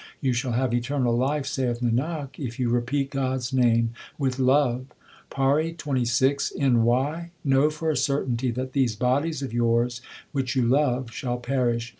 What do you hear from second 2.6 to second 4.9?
repeat God s name with love.